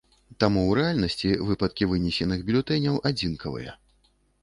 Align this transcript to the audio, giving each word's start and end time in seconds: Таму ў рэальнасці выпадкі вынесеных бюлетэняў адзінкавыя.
Таму 0.43 0.61
ў 0.69 0.77
рэальнасці 0.79 1.35
выпадкі 1.51 1.89
вынесеных 1.93 2.39
бюлетэняў 2.51 3.01
адзінкавыя. 3.15 3.81